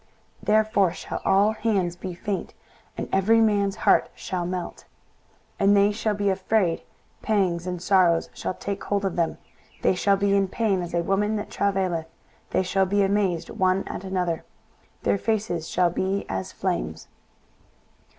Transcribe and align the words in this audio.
23:013:007 0.39 0.45
Therefore 0.47 0.93
shall 0.93 1.21
all 1.23 1.51
hands 1.51 1.95
be 1.95 2.15
faint, 2.15 2.55
and 2.97 3.07
every 3.13 3.39
man's 3.39 3.75
heart 3.75 4.09
shall 4.15 4.47
melt: 4.47 4.85
23:013:008 5.59 5.59
And 5.59 5.77
they 5.77 5.91
shall 5.91 6.13
be 6.15 6.29
afraid: 6.31 6.81
pangs 7.21 7.67
and 7.67 7.79
sorrows 7.79 8.27
shall 8.33 8.55
take 8.55 8.83
hold 8.85 9.05
of 9.05 9.15
them; 9.15 9.37
they 9.83 9.93
shall 9.93 10.17
be 10.17 10.35
in 10.35 10.47
pain 10.47 10.81
as 10.81 10.95
a 10.95 11.03
woman 11.03 11.35
that 11.35 11.51
travaileth: 11.51 12.07
they 12.49 12.63
shall 12.63 12.87
be 12.87 13.03
amazed 13.03 13.51
one 13.51 13.87
at 13.87 14.03
another; 14.03 14.43
their 15.03 15.19
faces 15.19 15.69
shall 15.69 15.91
be 15.91 16.25
as 16.27 16.51
flames. 16.51 17.07